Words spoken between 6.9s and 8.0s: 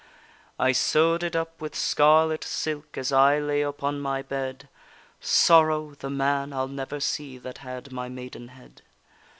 see That had